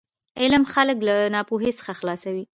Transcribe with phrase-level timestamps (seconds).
[0.41, 2.43] علم خلک له ناپوهي څخه خلاصوي.